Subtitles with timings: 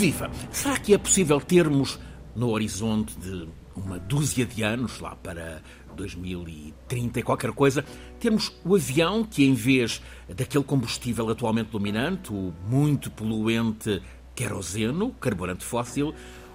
[0.00, 0.30] Viva!
[0.50, 1.98] Será que é possível termos
[2.34, 3.46] no horizonte de
[3.76, 5.60] uma dúzia de anos, lá para
[5.94, 7.84] 2030 e qualquer coisa,
[8.18, 14.00] termos o avião que, em vez daquele combustível atualmente dominante, o muito poluente
[14.34, 16.14] queroseno, carburante fóssil,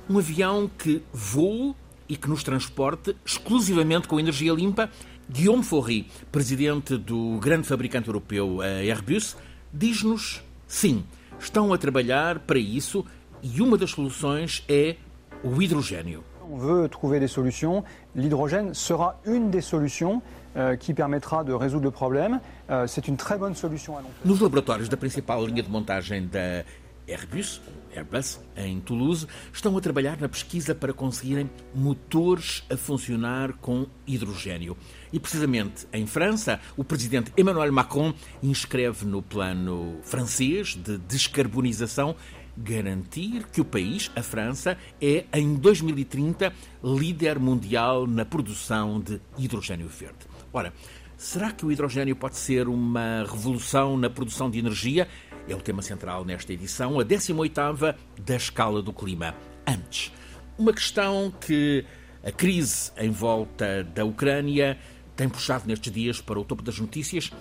[0.09, 1.75] um avião que voe
[2.09, 4.89] e que nos transporte exclusivamente com energia limpa.
[5.29, 9.37] Guillaume Faury, presidente do grande fabricante europeu Airbus,
[9.71, 11.03] diz-nos sim,
[11.39, 13.05] estão a trabalhar para isso
[13.45, 14.95] e uma das soluções é
[15.43, 16.23] o hidrogênio.
[16.49, 17.83] On veut trouver des solutions.
[18.15, 20.21] L'hydrogène sera une des solutions
[20.55, 22.39] euh, qui permettra de résoudre le problème.
[22.69, 24.33] Euh, c'est une très bonne solution à long terme.
[24.33, 26.63] Nos laboratórios da principal linha de montagem da
[27.07, 27.61] Airbus,
[27.95, 34.75] Airbus, em Toulouse, estão a trabalhar na pesquisa para conseguirem motores a funcionar com hidrogênio.
[35.13, 42.15] E precisamente em França, o presidente Emmanuel Macron inscreve no plano francês de descarbonização
[42.57, 46.53] garantir que o país, a França, é em 2030
[46.83, 50.19] líder mundial na produção de hidrogênio verde.
[50.53, 50.73] Ora,
[51.17, 55.07] será que o hidrogênio pode ser uma revolução na produção de energia?
[55.47, 59.35] É o tema central nesta edição, a 18ª da escala do clima.
[59.67, 60.11] Antes,
[60.57, 61.85] uma questão que
[62.23, 64.77] a crise em volta da Ucrânia
[65.15, 67.31] tem puxado nestes dias para o topo das notícias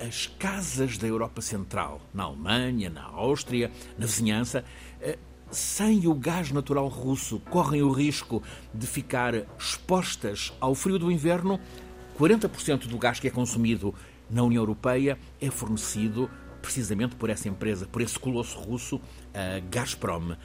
[0.00, 4.64] as casas da Europa Central, na Alemanha, na Áustria, na vizinhança,
[5.00, 5.18] eh,
[5.50, 11.60] sem o gás natural russo, correm o risco de ficar expostas ao frio do inverno.
[12.18, 13.94] 40% do gás que é consumido
[14.30, 16.30] na União Europeia é fornecido
[16.62, 19.00] precisamente por essa empresa, por esse colosso russo,
[19.34, 20.36] a Gazprom.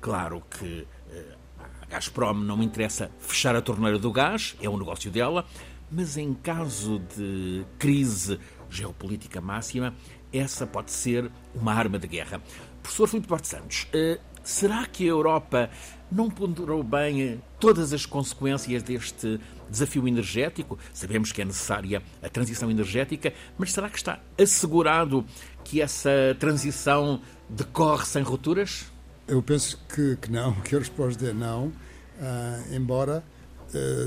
[0.00, 1.36] Claro que eh,
[1.82, 5.44] a Gazprom não interessa fechar a torneira do gás, é um negócio dela,
[5.90, 8.38] mas em caso de crise
[8.70, 9.94] geopolítica máxima,
[10.32, 12.40] essa pode ser uma arma de guerra.
[12.82, 15.70] Professor Filipe Duarte Santos, eh, será que a Europa
[16.10, 20.78] não ponderou bem todas as consequências deste desafio energético?
[20.92, 25.24] Sabemos que é necessária a transição energética, mas será que está assegurado
[25.64, 28.86] que essa transição decorre sem rupturas?
[29.28, 33.24] Eu penso que, que não, que a resposta é não, uh, embora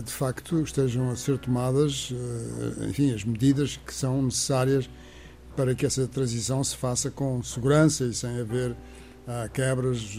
[0.03, 4.89] de facto estejam a ser tomadas, uh, enfim, as medidas que são necessárias
[5.55, 8.75] para que essa transição se faça com segurança e sem haver
[9.53, 10.17] quebras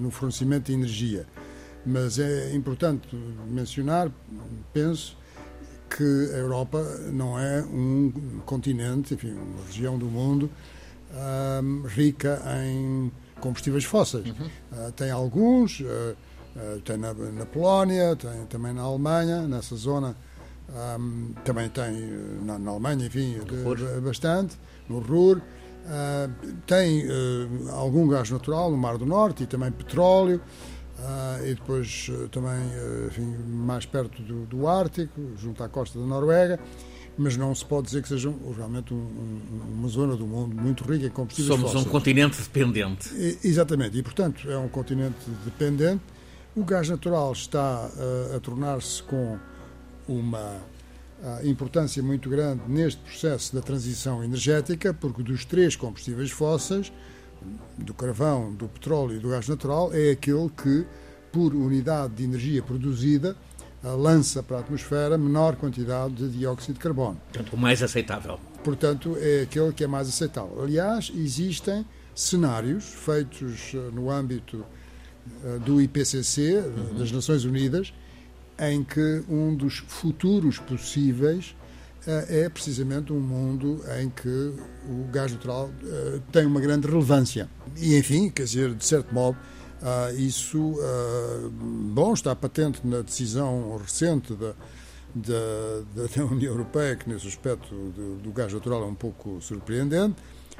[0.00, 1.26] no fornecimento de energia.
[1.86, 3.06] Mas é importante
[3.46, 4.10] mencionar,
[4.72, 5.16] penso,
[5.90, 10.50] que a Europa não é um continente, enfim, uma região do mundo
[11.62, 13.10] um, rica em
[13.40, 14.26] combustíveis fósseis.
[14.26, 14.46] Uhum.
[14.46, 15.80] Uh, tem alguns,
[16.84, 20.16] tem na, na, Polónia, tem também na Alemanha, nessa zona.
[20.68, 21.92] Um, também tem
[22.42, 24.56] na, na Alemanha, enfim, de, bastante,
[24.88, 25.40] no Ruhr.
[26.66, 27.04] tem
[27.72, 30.40] algum gás natural no Mar do Norte e também petróleo.
[31.00, 35.98] Uh, e depois uh, também uh, enfim, mais perto do, do, Ártico, junto à costa
[35.98, 36.60] da Noruega,
[37.16, 40.84] mas não se pode dizer que seja realmente um, um, uma zona do mundo muito
[40.84, 41.86] rica em combustíveis Somos fósseis.
[41.86, 43.14] um continente dependente.
[43.14, 46.02] E, exatamente, e portanto é um continente dependente.
[46.56, 47.88] O gás natural está
[48.34, 49.38] a tornar-se com
[50.08, 50.56] uma
[51.44, 56.92] importância muito grande neste processo da transição energética, porque dos três combustíveis fósseis,
[57.78, 60.84] do carvão, do petróleo e do gás natural é aquele que,
[61.32, 63.36] por unidade de energia produzida,
[63.82, 67.20] lança para a atmosfera menor quantidade de dióxido de carbono.
[67.32, 68.40] Portanto, o mais aceitável.
[68.64, 70.60] Portanto, é aquele que é mais aceitável.
[70.62, 74.66] Aliás, existem cenários feitos no âmbito
[75.64, 76.98] do IPCC, eh, uhum.
[76.98, 77.92] das Nações Unidas,
[78.58, 81.54] em que um dos futuros possíveis
[82.28, 84.28] é precisamente um mundo em que
[84.88, 85.70] o gás natural
[86.32, 87.48] tem uma grande relevância.
[87.76, 89.36] E, enfim, quer dizer, de certo modo,
[90.16, 90.78] isso,
[91.92, 94.54] bom, está patente na decisão recente da,
[95.14, 100.16] da, da União Europeia, que nesse aspecto do, do, gás natural é um pouco surpreendente,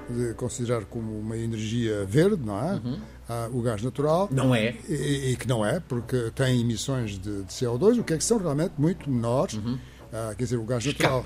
[0.09, 2.75] de considerar como uma energia verde, não é?
[2.75, 3.01] Uhum.
[3.53, 4.29] O gás natural.
[4.31, 4.77] Não é.
[4.89, 8.25] E, e, que não é, porque tem emissões de, de, CO2, o que é que
[8.25, 9.55] são realmente muito menores.
[9.55, 9.79] Uhum
[10.13, 11.25] ah, quer dizer, o gás natural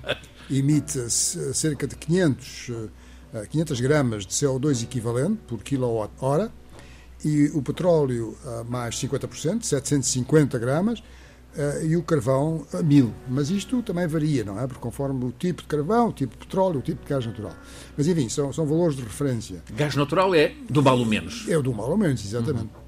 [0.50, 2.70] emite cerca de 500,
[3.50, 6.52] 500 ah, gramas de CO2 equivalente por quilowatt-hora
[7.24, 11.02] e o petróleo ah, mais 50%, 750 gramas,
[11.84, 13.12] e o carvão a 1000.
[13.28, 14.66] Mas isto também varia, não é?
[14.66, 17.54] Porque conforme o tipo de carvão, o tipo de petróleo, o tipo de gás natural.
[17.96, 19.62] Mas enfim, são, são valores de referência.
[19.74, 21.48] Gás natural é do mal ou menos.
[21.48, 22.64] É do mal ou menos, exatamente.
[22.64, 22.84] Uhum.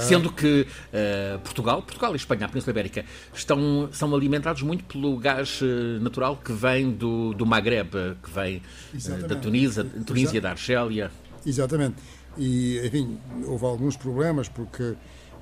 [0.00, 3.04] Sendo que uh, Portugal, Portugal e Espanha, a Península Ibérica,
[3.34, 7.90] estão, são alimentados muito pelo gás uh, natural que vem do, do Magreb,
[8.22, 8.62] que vem
[8.94, 11.10] uh, da Tunísia, Tunísia, da Argélia.
[11.44, 11.96] Exatamente.
[12.38, 14.94] E, enfim, houve alguns problemas porque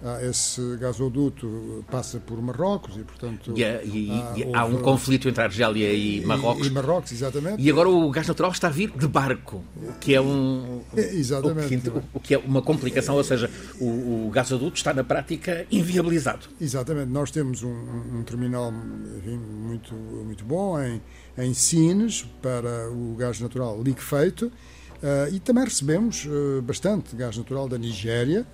[0.02, 3.52] ah, esse gasoduto passa por Marrocos e, portanto.
[3.54, 6.66] E, e, ah, e há um conflito entre Argélia e Marrocos.
[6.66, 7.62] E, Marrocos, exatamente.
[7.62, 9.62] E agora o gás natural está a vir de barco,
[10.00, 10.80] que é um.
[10.96, 11.90] Exatamente.
[11.90, 15.66] O que, o que é uma complicação, ou seja, o, o, gasoduto está na prática
[15.70, 16.48] inviabilizado.
[16.58, 17.10] Exatamente.
[17.10, 18.72] Nós temos um, um terminal
[19.18, 21.02] enfim, muito, muito bom em,
[21.36, 27.68] em Sines para o gás natural liquefeito uh, e também recebemos uh, bastante gás natural
[27.68, 28.46] da Nigéria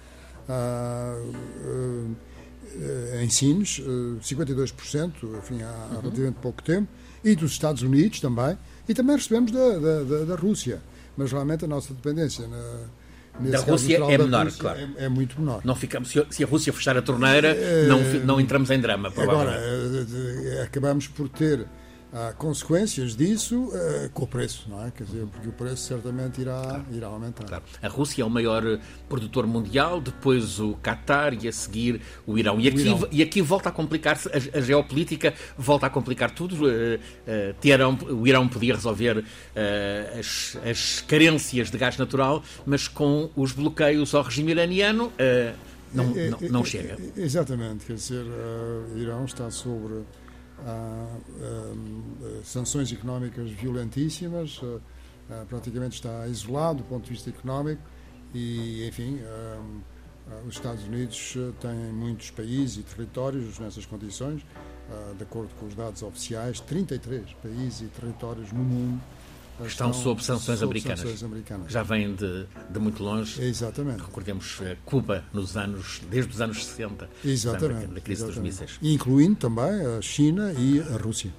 [0.49, 2.17] uh,
[3.21, 3.81] em Sines,
[4.23, 6.01] 52%, enfim, há uhum.
[6.01, 6.89] relativamente pouco tempo,
[7.25, 8.57] e dos Estados Unidos também,
[8.89, 10.81] e também recebemos da, da, da Rússia.
[11.17, 14.79] Mas realmente a nossa dependência na, da Rússia é menor, Rússia claro.
[14.97, 15.61] É, é, muito menor.
[15.65, 19.59] Não ficamos, se a Rússia fechar a torneira, é, não, não entramos em drama, provavelmente.
[19.59, 21.67] Agora, acabamos por ter
[22.13, 24.91] há consequências disso uh, com o preço, não é?
[24.91, 26.85] Quer dizer, porque o preço certamente irá, claro.
[26.93, 27.45] irá aumentar.
[27.45, 27.65] Claro.
[27.83, 32.39] A Rússia é o maior eh, produtor mundial, depois o Qatar e a seguir o
[32.39, 32.61] Irão.
[32.61, 33.09] E aqui, Irão.
[33.11, 36.67] E aqui volta a complicar-se, a, a, geopolítica volta a complicar tudo.
[36.67, 39.25] Uh, uh, terão, o Irão podia resolver
[40.19, 45.13] as, as, carências de gás natural, mas com os bloqueios ao regime iraniano
[45.93, 46.97] não, é, não, não é, chega.
[47.17, 50.05] Exatamente, quer dizer, o Irão está sobre
[50.65, 51.19] há
[51.75, 54.81] um, sanções económicas violentíssimas, uh,
[55.49, 57.83] praticamente está isolado do ponto de vista económico
[58.33, 59.19] e, enfim,
[59.61, 59.81] um,
[60.49, 64.45] os Estados Unidos têm muitos países e territórios nessas condições,
[65.17, 69.01] de acordo com os dados oficiais, 33 países e territórios no mundo
[69.65, 71.01] estão sob sanções, sob americanas.
[71.01, 71.73] sanções americanas.
[71.73, 73.43] Já vêm de, de muito longe.
[73.43, 74.03] Exatamente.
[74.03, 77.87] Recordemos eh, Cuba nos anos, desde os anos 60, Exatamente.
[77.87, 78.51] da crise Exatamente.
[78.51, 78.79] dos mísseis.
[78.83, 81.33] Incluindo também a China e a Rússia.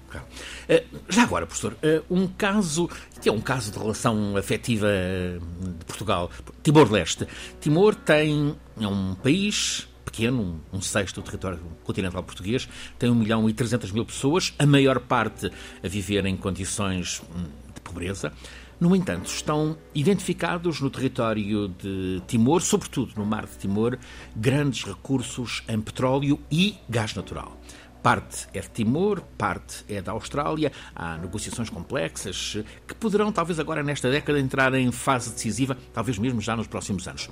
[0.68, 2.90] Eh, já agora, professor, eh, um caso,
[3.22, 6.32] que é um caso de relação afetiva de Portugal,
[6.64, 7.28] Timor-Leste.
[7.60, 9.88] Timor tem, é um país
[10.18, 12.68] pequeno, um sexto do território continental português,
[12.98, 15.52] tem 1 milhão e 300 mil pessoas, a maior parte
[15.84, 17.46] a viver em condições hum,
[17.88, 18.32] pobreza.
[18.80, 23.98] No entanto, estão identificados no território de Timor, sobretudo no mar de Timor,
[24.36, 27.60] grandes recursos em petróleo e gás natural.
[28.04, 30.72] Parte é de Timor, parte é da Austrália.
[30.96, 32.58] Há negociações complexas
[32.88, 37.08] que poderão, talvez agora nesta década, entrar em fase decisiva, talvez mesmo já nos próximos
[37.08, 37.30] anos.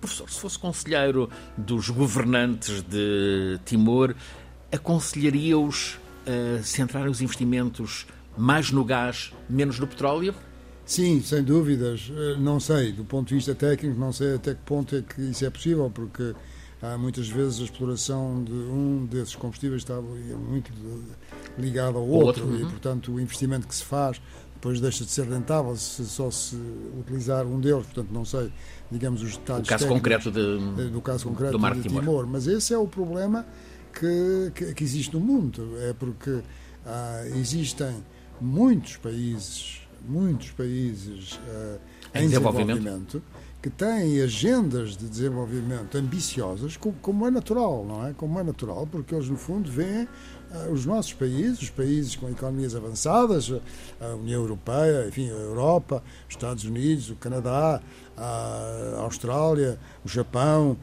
[0.00, 4.14] Professor, se fosse conselheiro dos governantes de Timor,
[4.70, 10.34] aconselharia-os a centrar os investimentos mais no gás, menos no petróleo?
[10.84, 12.10] Sim, sem dúvidas.
[12.14, 15.20] Eh, não sei, do ponto de vista técnico, não sei até que ponto é que
[15.22, 16.34] isso é possível, porque
[16.82, 20.72] há muitas vezes a exploração de um desses combustíveis está muito
[21.58, 22.58] ligado ao outro, outro.
[22.58, 22.70] e, uhum.
[22.70, 24.20] portanto, o investimento que se faz
[24.54, 26.56] depois deixa de ser rentável se só se
[27.00, 28.52] utilizar um deles, portanto, não sei,
[28.90, 29.66] digamos, os detalhes.
[29.66, 32.00] O caso concreto de, eh, do caso concreto do Mar de Timor.
[32.00, 32.26] Timor.
[32.26, 33.44] Mas esse é o problema
[33.92, 36.42] que, que, que existe no mundo, é porque
[36.86, 37.92] ah, existem
[38.42, 41.78] muitos países, muitos países uh,
[42.14, 42.78] em, desenvolvimento.
[42.78, 43.22] desenvolvimento.
[43.62, 48.12] que têm agendas de desenvolvimento ambiciosas, como, é natural, não é?
[48.12, 52.28] Como é natural, porque eles no fundo veem uh, os nossos países, os países com
[52.28, 53.52] economias avançadas,
[54.00, 57.80] a União Europeia, enfim, a Europa, os Estados Unidos, o Canadá,
[58.16, 60.76] a Austrália, o Japão,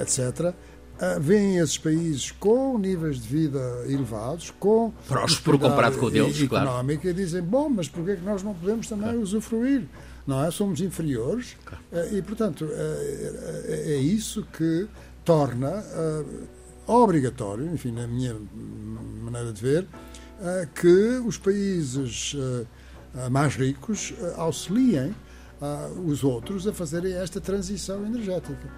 [0.00, 0.54] etc
[0.94, 6.40] uh, veem esses países com níveis de vida elevados, com próspero comparado com o deles,
[6.42, 7.18] económica, claro.
[7.18, 9.20] e dizem, bom, mas porquê é que nós não podemos também claro.
[9.20, 9.84] usufruir?
[10.26, 10.50] Não é?
[10.50, 11.84] Somos inferiores claro.
[11.92, 14.86] uh, e, portanto, uh, é isso que
[15.24, 15.82] torna
[16.86, 18.36] obrigatório, enfim, na minha
[19.22, 19.86] maneira de ver,
[20.74, 22.36] que os países
[23.30, 25.14] mais ricos auxiliem
[26.06, 28.70] os outros a fazerem esta transição energética.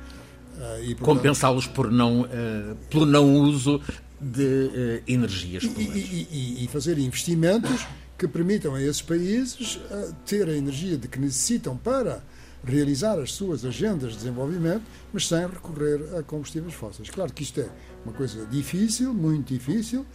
[0.57, 3.81] Uh, Compensá-los por não, uh, pelo não uso
[4.21, 5.65] de uh, energias.
[5.65, 7.87] E, e, e, e, fazer investimentos
[8.17, 9.79] que permitam a esses países
[10.25, 12.25] ter a energia de que necessitam para
[12.65, 14.83] realizar as suas agendas de desenvolvimento,
[15.13, 17.11] mas sem recorrer a combustíveis fósseis.
[17.11, 17.69] Claro que isto é
[18.05, 20.07] uma coisa difícil, muito difícil,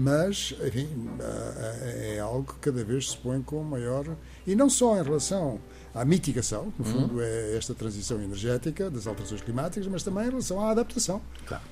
[0.00, 0.88] mas, enfim,
[2.04, 4.06] é algo que cada vez se põe com maior.
[4.46, 5.60] E não só em relação
[5.92, 7.20] à mitigação, que no fundo uhum.
[7.20, 11.20] é esta transição energética das alterações climáticas, mas também em relação à adaptação.
[11.44, 11.64] Claro.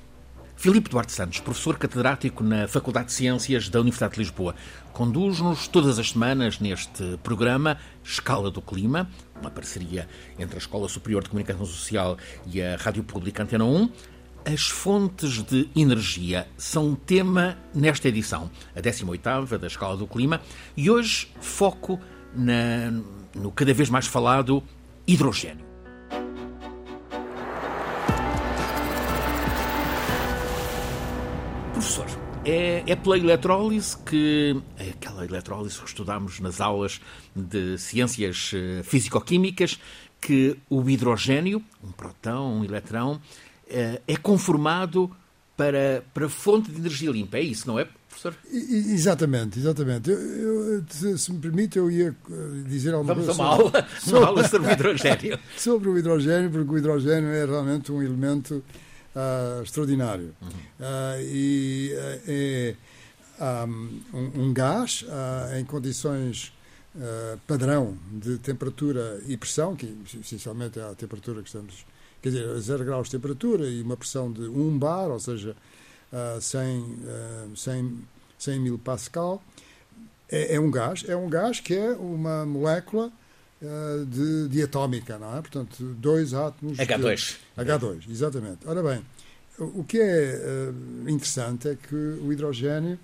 [0.57, 4.55] Filipe Duarte Santos, professor catedrático na Faculdade de Ciências da Universidade de Lisboa,
[4.91, 11.23] conduz-nos todas as semanas neste programa Escala do Clima, uma parceria entre a Escola Superior
[11.23, 13.89] de Comunicação Social e a Rádio Pública Antena 1.
[14.47, 20.39] As fontes de energia são um tema nesta edição, a 18ª da Escala do Clima,
[20.77, 21.99] e hoje foco
[22.33, 22.89] na,
[23.35, 24.63] no cada vez mais falado
[25.05, 25.65] hidrogênio.
[31.73, 32.07] Professor,
[32.45, 34.55] é, é pela eletrólise que.
[34.77, 37.01] É aquela eletrólise que estudámos nas aulas
[37.35, 39.77] de ciências eh, físico-químicas,
[40.21, 43.19] que o hidrogênio, um protão, um eletrão,
[43.69, 45.11] é, é conformado
[45.55, 47.37] para, para fonte de energia limpa.
[47.37, 48.35] É isso, não é, professor?
[48.51, 50.09] Exatamente, exatamente.
[50.09, 52.33] Eu, eu, se me permite, eu ia eh,
[52.67, 53.43] dizer alguma Vamos coisa.
[53.43, 55.39] Vamos a uma aula, sobre, uma aula sobre o hidrogênio.
[55.57, 58.63] sobre o hidrogênio, porque o hidrogênio é realmente um elemento
[59.15, 60.33] uh, extraordinário.
[60.41, 60.49] Uhum.
[60.49, 62.75] Uh, e uh, é
[64.13, 65.05] um, um, gás
[65.59, 66.51] em condições
[67.45, 71.85] padrão de temperatura e pressão, que essencialmente é a temperatura que estamos
[72.31, 75.55] quer dizer, a 0 graus de temperatura e uma pressão de 1 bar, ou seja,
[76.11, 77.99] uh, 100, uh, 100,
[78.37, 79.41] 100 mil pascal,
[80.29, 83.11] é, é, um gás, é um gás que é uma molécula
[83.61, 85.41] uh, de, diatómica, não é?
[85.41, 86.77] Portanto, dois átomos.
[86.77, 87.37] H2.
[87.55, 88.59] De, H2, exatamente.
[88.65, 89.03] Ora bem,
[89.59, 90.71] o que é
[91.05, 92.99] uh, interessante é que o hidrogênio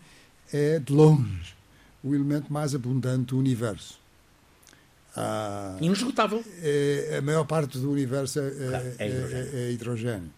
[0.51, 1.55] é, de longe,
[2.03, 4.02] o elemento mais abundante do universo.
[5.15, 6.43] Ah, Inesgotável.
[6.61, 9.37] É, a maior parte do universo é, é, é, hidrogênio.
[9.53, 10.31] É, é, hidrogênio.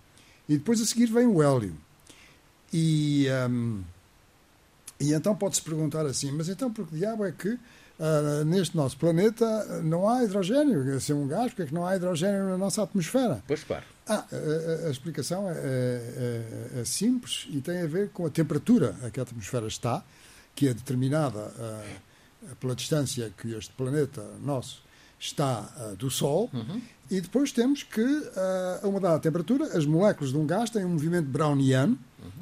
[0.50, 1.76] E depois a seguir vem o hélio.
[2.74, 3.82] E, um,
[5.00, 8.98] e então pode-se perguntar assim, mas então por que diabo é que uh, neste nosso
[8.98, 10.84] planeta não há hidrogênio?
[10.84, 13.42] É um gás, porque é que não há hidrogênio na nossa atmosfera?
[13.48, 13.86] Pois claro.
[14.08, 18.96] Ah, a, a, explicação é, é, é, simples e tem a ver com a temperatura
[19.04, 20.04] a que a atmosfera está,
[20.54, 21.84] que é determinada uh,
[22.60, 24.84] pela distância que este planeta nosso
[25.20, 26.82] está uh, do Sol, uhum.
[27.10, 30.86] e depois temos que, uh, a uma dada temperatura, as moléculas de um gás têm
[30.86, 31.98] um movimento browniano,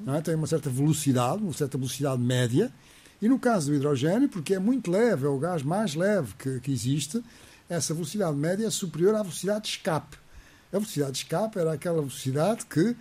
[0.05, 0.15] uhum.
[0.15, 0.21] é?
[0.21, 2.71] têm uma certa velocidade, uma certa velocidade média,
[3.21, 6.59] e no caso do hidrogênio, porque é muito leve, é o gás mais leve que,
[6.59, 7.23] que existe,
[7.69, 10.17] essa velocidade média é superior à velocidade de escape.
[10.73, 12.95] A velocidade de escape era aquela velocidade que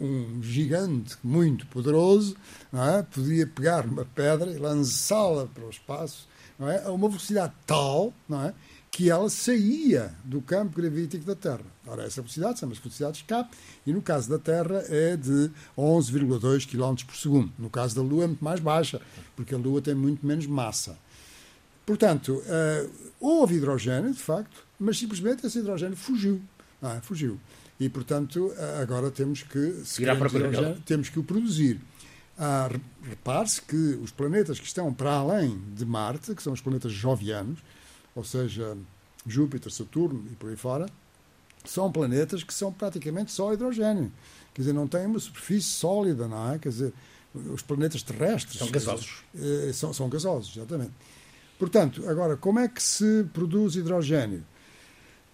[0.00, 2.36] um gigante muito poderoso
[2.72, 3.02] é?
[3.02, 6.28] podia pegar uma pedra e lançá-la para o espaço
[6.60, 6.86] é?
[6.86, 8.54] a uma velocidade tal é?
[8.92, 11.64] que ela saía do campo gravítico da Terra.
[11.84, 16.64] Ora, essa velocidade chama-se velocidade de escape e no caso da Terra é de 11,2
[16.64, 17.52] km por segundo.
[17.58, 19.00] No caso da Lua é muito mais baixa,
[19.34, 20.96] porque a Lua tem muito menos massa.
[21.84, 26.40] Portanto, uh, houve hidrogênio, de facto, mas simplesmente esse hidrogênio fugiu.
[26.84, 27.00] É?
[27.00, 27.40] fugiu
[27.78, 29.82] e, portanto, agora temos que,
[30.84, 31.80] temos que o produzir.
[32.38, 32.70] Ah,
[33.02, 37.58] Repare-se que os planetas que estão para além de Marte, que são os planetas jovianos,
[38.14, 38.76] ou seja,
[39.26, 40.86] Júpiter, Saturno e por aí fora,
[41.64, 44.12] são planetas que são praticamente só hidrogênio.
[44.52, 46.58] Quer dizer, não têm uma superfície sólida, não é?
[46.58, 46.92] Quer dizer,
[47.34, 48.58] os planetas terrestres.
[48.58, 49.24] São gasosos.
[49.34, 50.92] Eh, são, são gasosos, exatamente.
[51.58, 54.44] Portanto, agora, como é que se produz hidrogênio?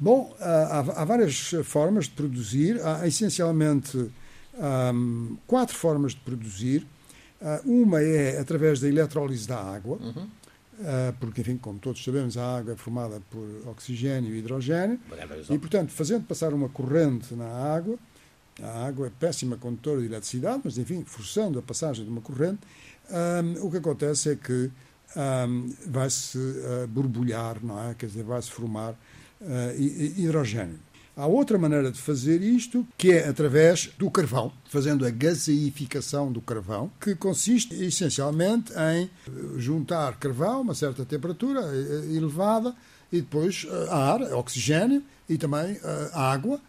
[0.00, 4.10] Bom, há, há, várias formas de produzir, há essencialmente
[4.94, 6.86] um, quatro formas de produzir.
[7.40, 10.24] Uh, uma é através da eletrólise da água, uhum.
[10.24, 14.98] uh, porque, enfim, como todos sabemos, a água é formada por oxigênio e hidrogênio,
[15.50, 17.98] e, portanto, fazendo passar uma corrente na água,
[18.62, 22.60] a água é péssima condutora de eletricidade, mas, enfim, forçando a passagem de uma corrente,
[23.10, 24.70] um, o que acontece é que
[25.16, 27.94] um, vai-se uh, borbulhar, não é?
[27.94, 28.94] Quer dizer, vai-se formar
[29.76, 30.78] hidrogênio.
[31.16, 36.40] Há outra maneira de fazer isto, que é através do carvão, fazendo a gaseificação do
[36.40, 39.10] carvão, que consiste essencialmente em
[39.58, 42.74] juntar carvão a uma certa temperatura eh, elevada
[43.12, 45.78] e depois ar, oxigênio e também
[46.12, 46.60] água,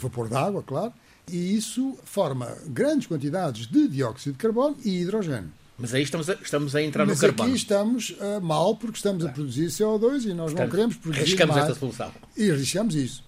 [0.00, 0.92] vapor d'água, claro,
[1.30, 5.52] e isso forma grandes quantidades de dióxido de carbono e hidrogênio.
[5.82, 7.50] Mas aí estamos a, estamos a entrar Mas no carbono.
[7.50, 11.22] Mas aqui estamos uh, mal porque estamos a produzir CO2 e nós não queremos produzir
[11.22, 11.68] arriscamos mais.
[11.68, 12.12] esta solução.
[12.36, 13.24] E arriscamos isso.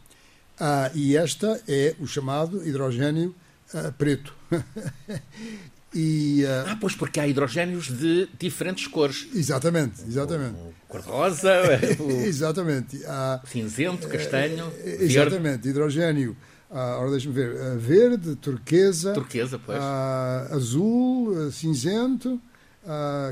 [0.60, 3.34] Ah, e esta é o chamado hidrogênio
[3.74, 4.32] uh, preto.
[5.92, 9.26] e, uh, ah, pois porque há hidrogénios de diferentes cores.
[9.34, 10.54] Exatamente, exatamente.
[10.54, 11.52] O, o cor-de-rosa,
[12.24, 13.00] exatamente.
[13.46, 15.68] cinzento, castanho, Exatamente, verde.
[15.70, 16.36] hidrogênio
[16.70, 17.54] ah, ora, deixa-me ver.
[17.54, 19.12] Uh, verde, turquesa.
[19.12, 19.78] Turquesa, pois.
[19.78, 22.40] Uh, azul, cinzento,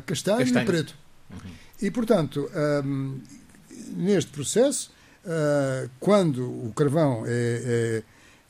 [0.07, 0.95] castanho, castanho, e preto.
[1.31, 1.51] Uhum.
[1.81, 2.49] E, portanto,
[2.85, 3.21] um,
[3.97, 4.93] neste processo,
[5.99, 8.03] quando o carvão é,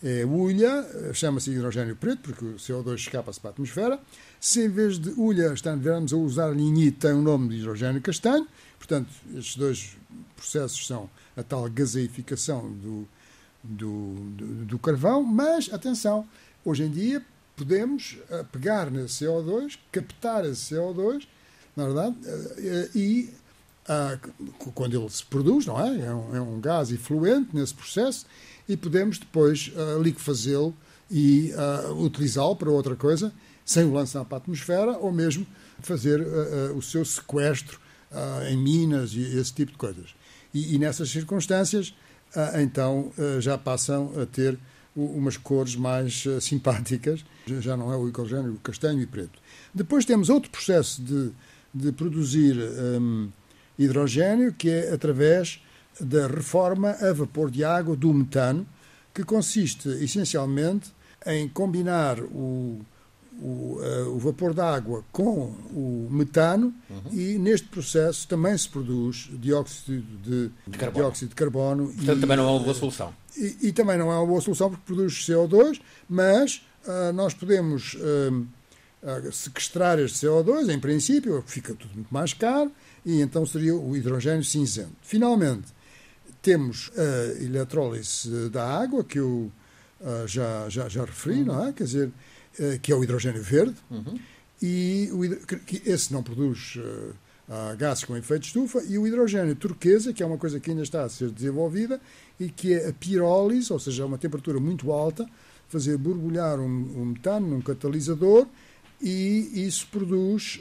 [0.02, 3.98] é, é ulha, chama-se hidrogênio preto, porque o CO2 escapa-se para a atmosfera.
[4.38, 8.46] Se em vez de ulha estivermos a usar lignite, tem o nome de hidrogênio castanho.
[8.78, 9.96] Portanto, estes dois
[10.36, 13.08] processos são a tal gaseificação do,
[13.62, 16.26] do, do, do carvão, mas atenção,
[16.64, 17.22] hoje em dia
[17.56, 21.26] podemos eh, pegar nesse CO2, captar esse CO2,
[21.76, 22.16] na verdade,
[22.58, 23.30] eh, e
[24.74, 26.06] quando ele se produz, não é?
[26.06, 28.26] É um, é um gás efluente nesse processo,
[28.68, 30.72] e podemos depois uh, liquefazê-lo
[31.10, 33.32] e uh, utilizá-lo para outra coisa,
[33.64, 35.44] sem o lançar para a atmosfera, ou mesmo
[35.80, 36.20] fazer
[36.76, 37.80] o seu sequestro
[38.48, 40.14] em minas e esse tipo de coisas.
[40.54, 41.92] E, e nessas circunstâncias,
[42.60, 44.58] então, já passam a ter
[44.94, 49.38] umas cores mais simpáticas, já não é o hidrogênio castanho e preto.
[49.74, 51.30] Depois temos outro processo de,
[51.74, 53.30] de produzir um,
[53.78, 55.60] hidrogênio, que é através
[56.00, 58.66] da reforma a vapor de água do metano,
[59.14, 60.90] que consiste essencialmente
[61.26, 62.80] em combinar o,
[63.40, 67.12] o, uh, o vapor da água com o metano uhum.
[67.12, 71.04] e neste processo também se produz dióxido de, de carbono.
[71.04, 73.14] Dióxido de carbono Portanto, e, também não é uma boa solução.
[73.36, 77.94] E, e, também não é uma boa solução porque produz CO2, mas uh, nós podemos
[77.94, 82.70] uh, sequestrar este CO2, em princípio, fica tudo muito mais caro,
[83.04, 84.92] e então seria o hidrogênio cinzento.
[85.02, 85.66] Finalmente,
[86.40, 89.50] temos a eletrólise da água, que eu
[90.26, 91.44] já, já, já referi, uhum.
[91.46, 91.72] não é?
[91.72, 92.12] Quer dizer,
[92.82, 94.18] que é o hidrogênio verde, uhum.
[94.60, 99.54] e o, que esse não produz uh, gases com efeito de estufa, e o hidrogênio
[99.56, 102.00] turquesa, que é uma coisa que ainda está a ser desenvolvida,
[102.38, 105.28] e que é a pirólise, ou seja, a uma temperatura muito alta,
[105.68, 108.46] fazer borbulhar um, um metano num catalisador,
[109.00, 110.60] e isso produz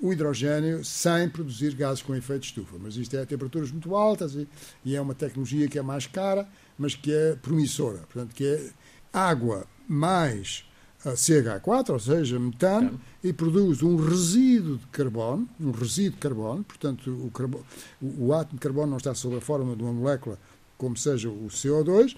[0.00, 2.76] o hidrogênio sem produzir gases com efeito de estufa.
[2.78, 4.46] Mas isto é a temperaturas muito altas e,
[4.84, 7.98] e, é uma tecnologia que é mais cara, mas que é promissora.
[8.12, 8.70] Portanto, que é
[9.12, 10.65] água mais
[11.14, 17.10] CH4, ou seja, metano, e produz um resíduo de carbono, um resíduo de carbono, portanto,
[17.10, 17.64] o, carbono,
[18.00, 20.38] o, o átomo de carbono não está sob a forma de uma molécula
[20.76, 22.16] como seja o CO2,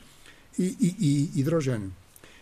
[0.58, 1.92] e, e, e hidrogênio.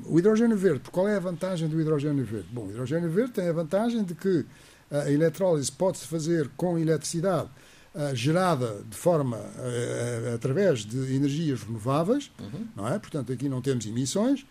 [0.04, 2.48] O hidrogênio verde, qual é a vantagem do hidrogênio verde?
[2.50, 4.44] Bom, o hidrogênio verde tem a vantagem de que
[4.90, 7.48] a eletrólise pode-se fazer com eletricidade
[7.94, 12.66] uh, gerada de forma uh, através de energias renováveis, uhum.
[12.76, 12.98] não é?
[12.98, 14.46] Portanto, aqui não temos emissões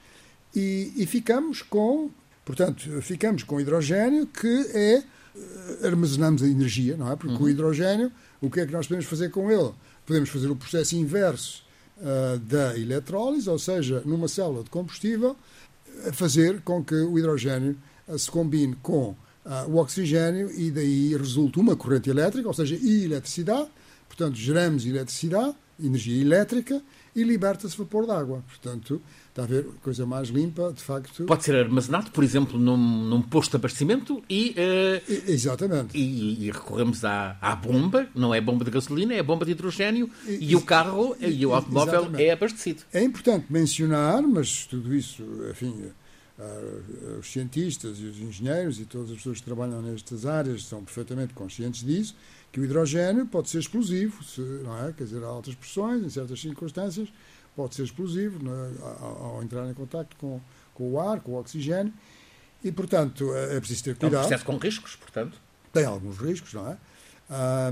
[0.53, 2.09] e, e, ficamos com,
[2.43, 5.03] portanto, ficamos com hidrogênio que é
[5.83, 7.15] armazenamos a energia, não é?
[7.15, 7.43] Porque uhum.
[7.43, 9.71] o hidrogênio, o que é que nós podemos fazer com ele?
[10.05, 11.63] Podemos fazer o processo inverso
[11.97, 15.35] uh, da eletrólise, ou seja, numa célula de combustível,
[16.13, 17.77] fazer com que o hidrogênio
[18.17, 19.15] se combine com uh,
[19.69, 23.69] o oxigênio e daí resulta uma corrente elétrica, ou seja, eletricidade.
[24.07, 26.81] Portanto, geramos eletricidade, energia elétrica
[27.15, 28.43] e liberta-se vapor de água.
[28.47, 31.23] Portanto, está a ver, coisa mais limpa, de facto.
[31.23, 35.97] Pode ser armazenado, por exemplo, num, num posto de abastecimento e, uh, Exatamente.
[35.97, 40.09] E, e, recorremos à, à bomba, não é bomba de gasolina, é bomba de hidrogênio
[40.27, 42.23] e, e o carro e, e o automóvel exatamente.
[42.23, 42.83] é abastecido.
[42.91, 45.91] É importante mencionar, mas tudo isso, enfim
[46.37, 50.83] Uh, os cientistas e os engenheiros e todas as pessoas que trabalham nestas áreas são
[50.83, 52.13] perfeitamente conscientes disso,
[52.55, 54.93] que o hidrogênio pode ser explosivo, se, não é?
[54.93, 57.09] Quer dizer, a altas pressões, em certas circunstâncias,
[57.53, 58.81] pode ser explosivo é?
[58.81, 60.39] ao, ao, entrar em contato com,
[60.73, 61.91] com o ar, com o oxigênio,
[62.63, 64.15] e, portanto, é, é preciso ter cuidado.
[64.15, 65.37] É um processo com riscos, portanto.
[65.73, 66.77] Tem alguns riscos, não é?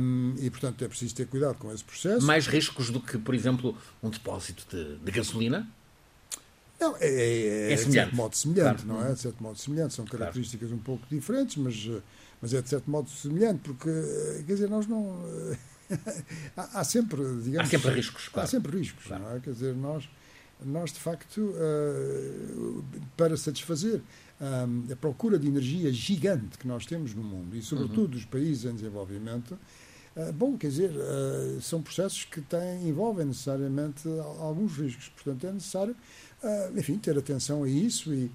[0.02, 2.26] Um, e, portanto, é preciso ter cuidado com esse processo.
[2.26, 5.66] Mais riscos do que, por exemplo, um depósito de, de gasolina?
[6.78, 9.02] Não, é, é, é, é de certo modo semelhante, claro.
[9.02, 9.14] não é?
[9.14, 9.94] De certo modo semelhante.
[9.94, 10.82] São características claro.
[10.82, 11.88] um pouco diferentes, mas,
[12.44, 13.90] mas é de certo modo semelhante, porque,
[14.46, 15.18] quer dizer, nós não.
[16.58, 17.70] há, há, sempre, digamos.
[17.70, 18.46] Há sempre riscos, claro.
[18.46, 19.24] Há sempre riscos, claro.
[19.24, 19.40] não é?
[19.40, 20.10] Quer dizer, nós,
[20.62, 22.84] nós de facto, uh,
[23.16, 24.02] para satisfazer
[24.42, 28.26] um, a procura de energia gigante que nós temos no mundo, e sobretudo uhum.
[28.26, 29.58] países em desenvolvimento,
[30.16, 34.08] Uh, bom, quer dizer, uh, são processos que têm, envolvem necessariamente
[34.40, 35.10] alguns riscos.
[35.10, 35.96] Portanto, é necessário
[36.44, 38.30] uh, enfim, ter atenção a isso e,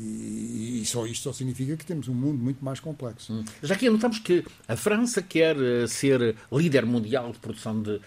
[0.00, 3.32] e, e, só isto só significa que temos um mundo muito mais complexo.
[3.32, 3.44] Hum.
[3.62, 8.00] Já aqui notamos que a França quer uh, ser líder mundial de produção de, uh,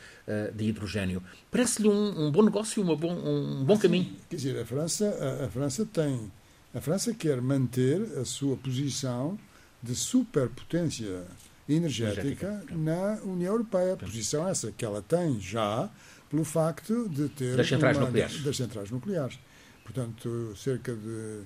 [0.53, 1.21] de hidrogênio.
[1.49, 4.11] Parece-lhe um, um, bom negócio, uma bom, um bom caminho.
[4.29, 6.31] Quer dizer, a França, a, a, França tem.
[6.73, 9.37] A França quer manter a sua posição
[9.83, 11.23] de superpotência
[11.67, 12.65] energética, energética.
[12.71, 13.93] na União Europeia.
[13.93, 15.89] A posição essa que ela tem já
[16.29, 18.43] pelo facto de ter das centrais uma, nucleares.
[18.43, 19.39] Das centrais nucleares.
[19.83, 21.43] Portanto, cerca de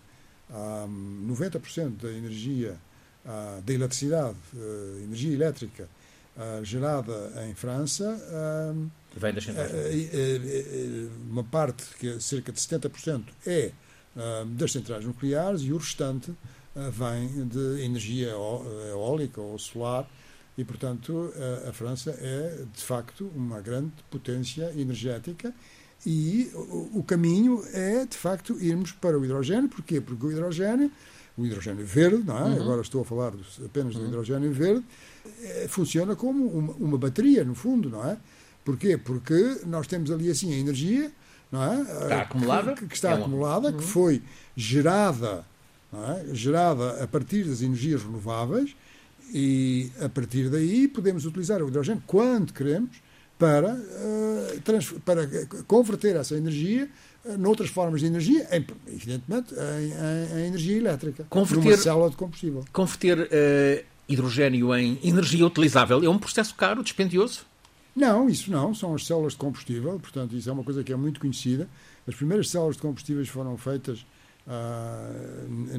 [0.50, 2.78] um, 90% da energia,
[3.64, 5.90] da eletricidade, uh, energia elétrica
[6.64, 8.22] gerada em França
[9.16, 9.72] vem das centrais
[11.32, 13.72] Uma parte, que é cerca de 70%, é
[14.48, 16.34] das centrais nucleares e o restante
[16.92, 18.32] vem de energia
[18.92, 20.06] eólica ou solar
[20.58, 21.34] e, portanto,
[21.68, 25.54] a, França é, de facto, uma grande potência energética
[26.06, 29.70] e o, o, caminho é, de facto, irmos para o hidrogênio.
[29.70, 30.02] Porquê?
[30.02, 30.92] Porque o hidrogênio,
[31.38, 32.44] o hidrogênio verde, não é?
[32.44, 32.62] Uhum.
[32.62, 34.08] agora estou a falar apenas do uhum.
[34.08, 34.86] hidrogênio verde,
[35.42, 38.18] é, funciona como uma, uma, bateria, no fundo, não é?
[38.64, 38.98] Porquê?
[38.98, 41.12] Porque nós temos ali, assim, a energia,
[41.52, 41.82] não é?
[41.82, 42.74] Está acumulada.
[42.74, 43.78] Que, que está é acumulada, uhum.
[43.78, 44.22] que foi
[44.56, 45.46] gerada
[45.94, 46.34] é?
[46.34, 48.76] gerada a partir das energias renováveis
[49.34, 53.02] e a partir daí podemos utilizar o hidrogênio quando queremos
[53.38, 55.28] para, uh, para
[55.68, 56.90] converter essa energia
[57.26, 62.10] uh, noutras formas de energia, em, evidentemente em, em, em, energia elétrica, converter, numa célula
[62.10, 62.66] de combustível.
[62.72, 67.46] Converter uh, hidrogênio em energia utilizável é um processo caro, dispendioso?
[67.96, 68.74] Não, isso não.
[68.74, 71.68] São as células de combustível, portanto, isso é uma coisa que é muito conhecida.
[72.08, 74.06] As primeiras células de combustíveis foram feitas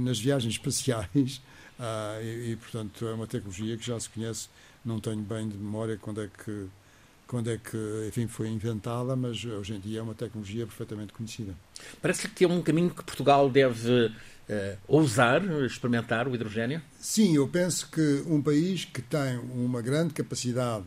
[0.00, 1.40] nas viagens espaciais
[1.78, 4.48] ah, e, e, portanto, é uma tecnologia que já se conhece,
[4.84, 6.66] não tenho bem de memória quando é que,
[7.26, 7.76] quando é que
[8.08, 11.54] enfim, foi inventada, mas hoje em dia é uma tecnologia perfeitamente conhecida.
[12.00, 14.12] Parece que é um caminho que Portugal deve uh,
[14.86, 16.80] ousar experimentar o hidrogênio?
[17.00, 20.84] Sim, eu penso que um país que tem uma grande capacidade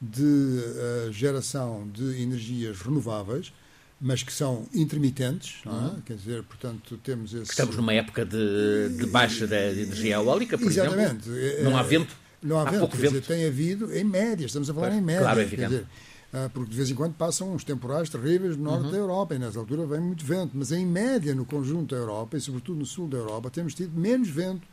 [0.00, 3.52] de uh, geração de energias renováveis,
[4.00, 5.68] mas que são intermitentes, é?
[5.70, 6.00] Uhum.
[6.02, 7.50] quer dizer, portanto, temos esse...
[7.50, 11.28] Estamos numa época de, de baixa da energia eólica, por Exatamente.
[11.28, 11.36] exemplo.
[11.36, 11.64] Exatamente.
[11.64, 12.25] Não há vento.
[12.46, 13.12] Não há, há vento, pouco vento.
[13.12, 15.22] Dizer, tem havido, em média, estamos a falar claro, em média.
[15.22, 15.44] Claro, é.
[15.44, 15.86] Dizer,
[16.32, 18.90] ah, porque de vez em quando passam uns temporais terríveis no norte uhum.
[18.90, 22.36] da Europa e nessa altura vem muito vento, mas em média no conjunto da Europa
[22.36, 24.66] e sobretudo no sul da Europa temos tido menos vento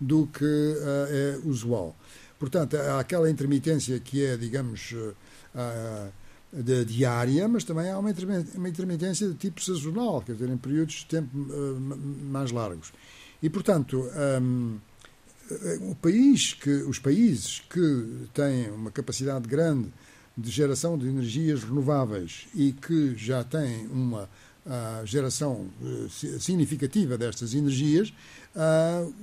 [0.00, 1.94] do que uh, é usual.
[2.38, 6.12] Portanto, há aquela intermitência que é, digamos, uh,
[6.52, 8.10] de, diária, mas também há uma
[8.68, 11.78] intermitência de tipo sazonal, quer dizer, em períodos de tempo uh,
[12.24, 12.92] mais largos.
[13.42, 14.08] E, portanto,
[14.40, 14.78] um,
[15.90, 19.92] o país que, os países que têm uma capacidade grande
[20.36, 24.24] de geração de energias renováveis e que já têm uma
[24.64, 26.08] uh, geração uh,
[26.40, 28.12] significativa destas energias,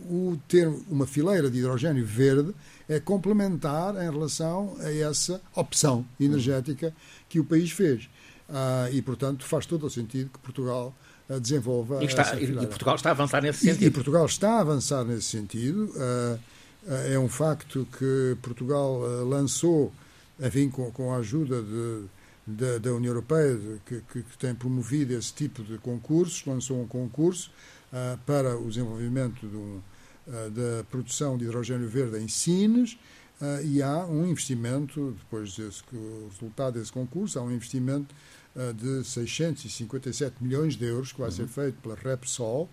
[0.10, 2.54] o ter uma fileira de hidrogênio verde
[2.88, 6.92] é complementar em relação a essa opção energética
[7.28, 8.10] que o país fez.
[8.52, 11.09] Ah, e, portanto, faz todo o sentido que Portugal ah,
[11.42, 13.84] desenvolva e, está, e Portugal está a avançar nesse sentido.
[13.84, 15.94] E, e Portugal está a avançar nesse sentido.
[15.98, 16.38] Ah,
[17.12, 19.94] é um facto que Portugal lançou,
[20.40, 22.04] enfim, com, com a ajuda de,
[22.48, 26.88] de, da União Europeia, que, que, que, tem promovido esse tipo de concursos, lançou um
[26.88, 27.52] concurso
[28.26, 29.82] para o desenvolvimento de um,
[30.30, 32.94] da produção de hidrogênio verde em Sines,
[33.42, 38.39] uh, e há um investimento, depois desse o resultado desse concurso, há um investimento uh,
[38.76, 41.36] de 657 milhões de euros que vai uhum.
[41.36, 42.70] ser feito pela Repsol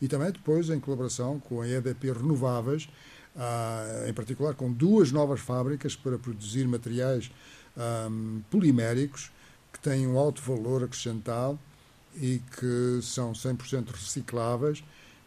[0.00, 2.88] e também depois em colaboração com a EDP Renováveis,
[3.36, 7.30] uh, em particular com duas novas fábricas para produzir materiais
[7.76, 9.30] um, poliméricos
[9.72, 11.58] que têm um alto valor acrescentado
[12.16, 14.82] e que são 100% recicláveis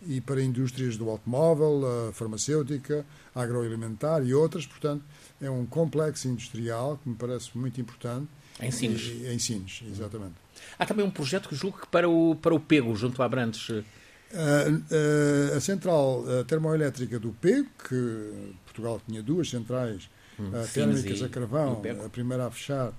[0.06, 1.84] e para indústrias do automóvel,
[2.14, 4.66] farmacêutica, agroalimentar e outras.
[4.66, 5.06] Portanto,
[5.40, 8.28] é um complexo industrial que me parece muito importante.
[8.60, 9.02] Em Sines.
[9.26, 10.36] Em Sines, exatamente.
[10.78, 13.70] Há também um projeto que julgo que para o, para o Pego, junto a Abrantes.
[13.70, 13.84] Uh,
[14.34, 20.10] uh, a central termoelétrica do Pego, que Portugal tinha duas centrais
[20.40, 22.94] hum, térmicas a carvão, a primeira a fechar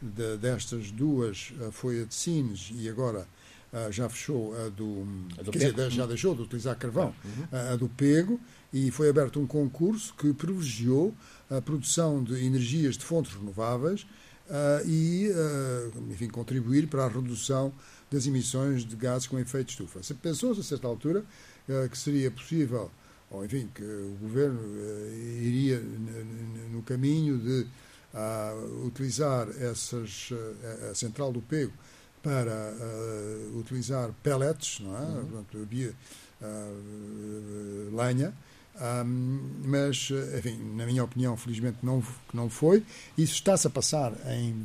[0.00, 3.26] de, destas duas foi a de Sines e agora
[3.72, 5.06] uh, já fechou a do,
[5.38, 7.72] a do quer dizer, já deixou de utilizar carvão, uhum.
[7.72, 8.40] a do Pego,
[8.72, 11.14] e foi aberto um concurso que privilegiou
[11.50, 14.06] a produção de energias de fontes renováveis
[14.86, 17.72] e, uh, enfim, contribuir para a redução
[18.10, 20.00] das emissões de gases com efeito estufa.
[20.14, 21.24] Pensou-se, a certa altura,
[21.68, 22.90] uh, que seria possível,
[23.30, 24.60] ou enfim, que o governo
[25.42, 25.80] iria
[26.72, 27.66] no caminho de
[28.86, 30.30] utilizar essas,
[30.90, 31.72] a central do pego
[32.22, 35.00] para uh, utilizar pellets, não é?
[35.00, 35.26] Uhum.
[35.26, 35.94] Portanto, bio,
[36.42, 38.34] uh, lenha,
[38.80, 42.82] um, mas, enfim, na minha opinião, felizmente não, não foi.
[43.16, 44.64] Isso está-se a passar em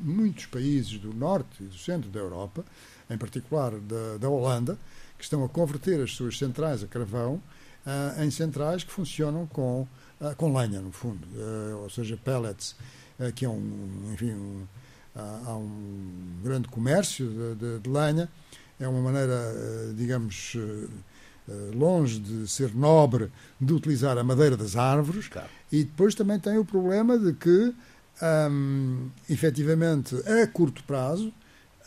[0.00, 2.64] muitos países do norte e do centro da Europa,
[3.08, 4.78] em particular da, da Holanda,
[5.16, 7.40] que estão a converter as suas centrais a carvão
[7.86, 9.86] uh, em centrais que funcionam com,
[10.20, 12.74] uh, com lenha, no fundo, uh, ou seja, pellets,
[13.34, 14.66] que é um, enfim, um,
[15.14, 18.28] há, um grande comércio de, de, de, lenha,
[18.78, 19.54] é uma maneira,
[19.96, 20.54] digamos,
[21.74, 23.30] longe de ser nobre
[23.60, 25.48] de utilizar a madeira das árvores claro.
[25.70, 27.74] e depois também tem o problema de que,
[28.50, 31.32] um, efetivamente, a curto prazo,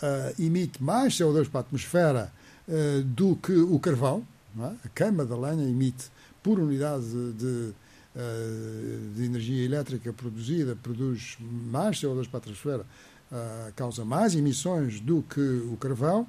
[0.01, 2.31] uh, emite mais CO2 para a atmosfera
[2.67, 4.25] uh, do que o carvão.
[4.59, 4.87] É?
[4.87, 6.09] A queima da lenha emite,
[6.41, 7.73] por unidade de, de,
[8.15, 12.85] uh, de energia elétrica produzida, produz mais CO2 para a atmosfera
[13.31, 16.27] uh, causa mais emissões do que o carvão,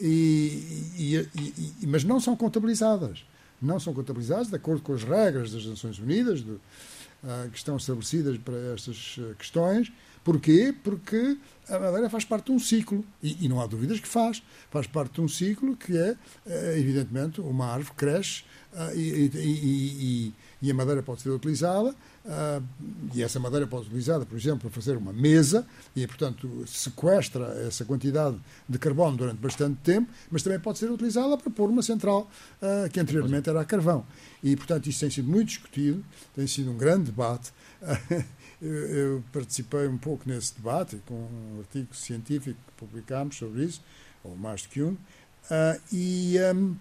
[0.00, 3.24] e, e, e, mas não são contabilizadas.
[3.60, 8.38] Não são contabilizadas de acordo com as regras das Nações Unidas, uh, que estão estabelecidas
[8.38, 10.74] para estas questões, Porquê?
[10.84, 14.42] Porque a madeira faz parte de um ciclo, e, e, não há dúvidas que faz.
[14.70, 20.70] Faz parte de um ciclo que é, eh, evidentemente, uma árvore cresce uh, e, e,
[20.70, 22.62] a madeira pode ser utilizada, uh,
[23.14, 27.46] e essa madeira pode ser utilizada, por exemplo, para fazer uma mesa, e, portanto, sequestra
[27.66, 28.36] essa quantidade
[28.68, 32.30] de carbono durante bastante tempo, mas também pode ser utilizada para pôr uma central
[32.62, 34.04] uh, que anteriormente era a carvão.
[34.42, 37.52] E, portanto, isso tem sido muito discutido, tem sido um grande debate.
[38.62, 43.82] Eu, eu, participei um pouco nesse debate, com um artigo científico que publicámos sobre isso,
[44.22, 46.76] ou mais do que um, uh, e um,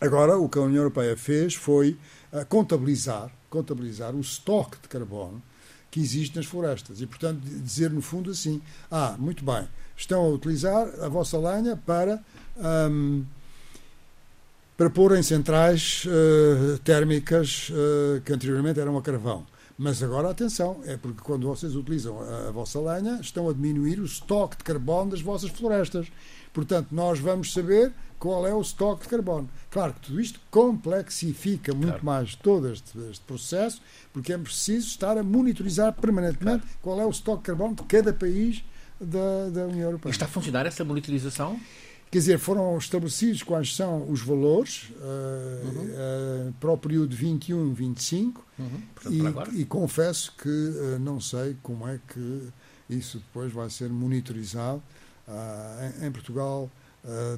[0.00, 1.98] agora o que a União Europeia fez foi
[2.34, 5.40] uh, contabilizar, contabilizar o estoque de carbono
[5.90, 10.28] que existe nas florestas e, portanto, dizer no fundo assim: ah, muito bem, estão a
[10.28, 12.20] utilizar a vossa lenha para.
[12.56, 13.24] Um,
[14.76, 19.46] para pôr em centrais uh, térmicas uh, que anteriormente eram a carvão.
[19.78, 24.00] Mas agora atenção, é porque quando vocês utilizam a, a vossa lenha, estão a diminuir
[24.00, 26.08] o estoque de carbono das vossas florestas.
[26.52, 27.92] Portanto, nós vamos saber
[28.24, 29.50] qual é o estoque de carbono.
[29.70, 32.06] Claro que tudo isto complexifica muito claro.
[32.06, 33.82] mais todo este, este, processo,
[34.14, 36.78] porque é preciso estar a monitorizar permanentemente claro.
[36.80, 38.64] qual é o estoque de carbono de cada país
[38.98, 40.10] da, da União Europeia.
[40.10, 41.60] E está a funcionar essa monitorização?
[42.10, 46.48] Quer dizer, foram estabelecidos quais são os valores uh, uhum.
[46.48, 48.80] uh, para o período 21-25 uhum.
[49.10, 52.48] e, e, confesso que uh, não sei como é que
[52.88, 54.82] isso depois vai ser monitorizado.
[56.00, 56.70] Em, em, Portugal,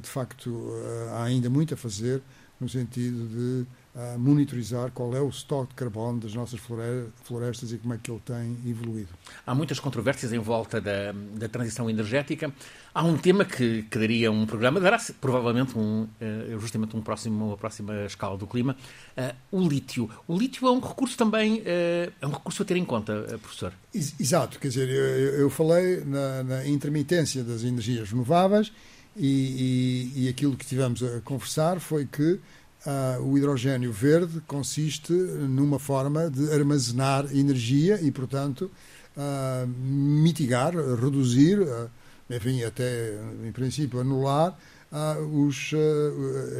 [0.01, 0.73] de facto,
[1.13, 2.23] há ainda muito a fazer
[2.61, 7.79] no sentido de a monitorizar qual é o estoque de carbono das nossas florestas e
[7.79, 9.09] como é que ele tem evoluído.
[9.47, 12.53] Há muitas controvérsias em volta da, da transição energética.
[12.95, 17.47] Há um tema que, que daria um programa, dará provavelmente um, eh, justamente um próximo,
[17.47, 18.77] uma próxima escala do clima,
[19.51, 20.11] o lítio.
[20.29, 23.73] O lítio é um recurso também, é um recurso a ter em conta, professor.
[23.95, 28.71] Exato, quer dizer, eu, eu falei na, na, intermitência das energias renováveis
[29.17, 32.39] e, e, e aquilo que tivemos a conversar foi que
[32.87, 38.71] Uh, o hidrogênio verde consiste numa forma de armazenar energia e, portanto,
[39.17, 41.91] uh, mitigar, reduzir, uh,
[42.31, 44.57] enfim, até em princípio anular
[45.33, 45.73] os,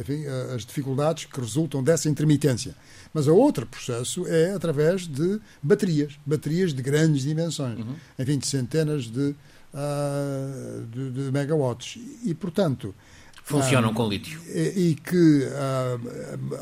[0.01, 2.75] enfim, as dificuldades que resultam dessa intermitência.
[3.13, 7.95] Mas o outro processo é através de baterias, baterias de grandes dimensões, uhum.
[8.19, 9.33] enfim, de centenas de,
[10.91, 11.99] de, de megawatts.
[12.23, 12.93] E, portanto,
[13.43, 14.41] funcionam ah, com lítio.
[14.47, 15.97] E, e que ah,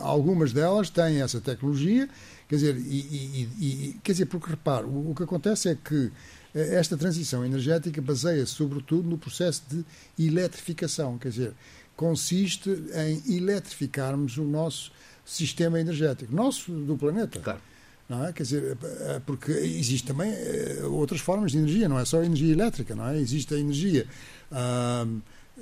[0.02, 2.08] algumas delas têm essa tecnologia,
[2.48, 6.12] quer dizer, e, e, quer dizer, porque repare, o, o, que acontece é que
[6.54, 9.84] eh, esta transição energética baseia-se sobretudo no processo de
[10.24, 11.54] eletrificação, quer dizer,
[11.96, 14.92] consiste em eletrificarmos o nosso
[15.26, 17.40] sistema energético, nosso do planeta.
[17.40, 17.62] Claro.
[18.08, 18.32] Não é?
[18.32, 22.26] Quer dizer, eh, porque existe também eh, outras formas de energia, não é só a
[22.26, 23.20] energia elétrica, não é?
[23.20, 24.06] Existe a energia
[24.52, 25.08] ah,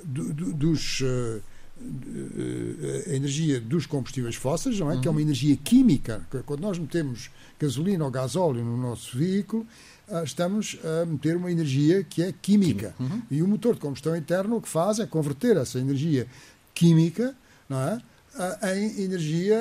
[0.04, 1.42] do, do, dos uh,
[3.10, 4.94] a energia dos combustíveis fósseis, não é?
[4.94, 5.00] Uhum.
[5.00, 5.26] que é uma uhum.
[5.26, 6.26] energia química.
[6.44, 9.66] Quando nós metemos gasolina ou gasóleo no nosso veículo,
[10.08, 12.94] uh, estamos a meter uma energia que é química.
[13.00, 13.22] Uhum.
[13.30, 16.26] E o motor de combustão interna o que faz é converter essa energia
[16.74, 17.34] química
[17.68, 18.00] não é?
[18.74, 19.58] Em energia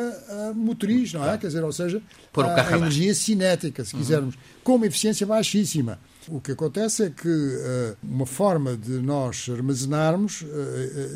[0.55, 1.37] motriz, não é?
[1.37, 2.01] Quer dizer, ou seja,
[2.35, 4.01] a energia cinética, se uhum.
[4.01, 5.99] quisermos, com uma eficiência baixíssima.
[6.27, 10.45] O que acontece é que uh, uma forma de nós armazenarmos uh,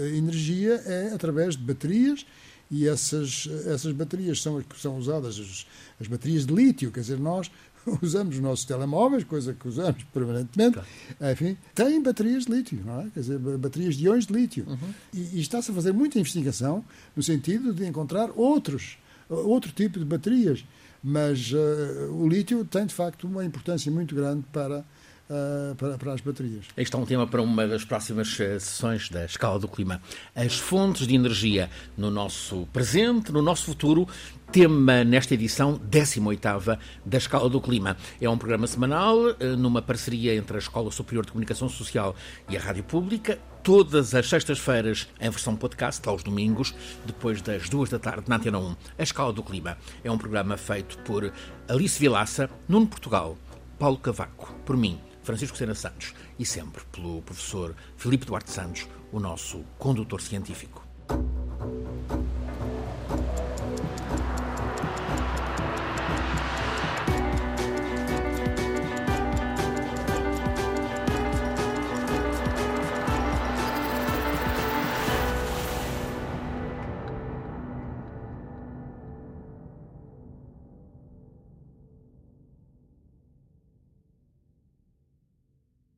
[0.03, 2.25] a energia é através de baterias
[2.69, 5.65] e essas, essas baterias são as que são usadas, as,
[6.01, 7.49] as baterias de lítio, quer dizer, nós
[8.01, 11.33] usamos os nossos telemóveis, coisa que usamos permanentemente, claro.
[11.33, 13.09] enfim, têm baterias de lítio, não é?
[13.13, 14.65] Quer dizer, baterias de íons de lítio.
[14.67, 14.93] Uhum.
[15.13, 16.83] E, e está-se a fazer muita investigação
[17.15, 18.97] no sentido de encontrar outros,
[19.29, 20.65] outro tipo de baterias.
[21.03, 24.83] Mas uh, o lítio tem, de facto, uma importância muito grande para
[25.29, 26.65] uh, para, para, as baterias.
[26.75, 30.01] Este é um tema para uma das próximas uh, sessões da Escala do Clima.
[30.35, 34.07] As fontes de energia no nosso presente, no nosso futuro,
[34.51, 37.97] tema nesta edição 18ª da Escala do Clima.
[38.21, 42.15] É um programa semanal, uh, numa parceria entre a Escola Superior de Comunicação Social
[42.49, 46.73] e a Rádio Pública, todas as sextas-feiras em versão podcast, aos domingos,
[47.05, 48.75] depois das duas da tarde na Antena 1.
[48.97, 51.31] A Escala do Clima é um programa feito por
[51.67, 53.37] Alice Vilaça, Nuno Portugal,
[53.77, 59.19] Paulo Cavaco, por mim, Francisco Sena Santos e sempre pelo professor Filipe Duarte Santos, o
[59.19, 60.86] nosso condutor científico.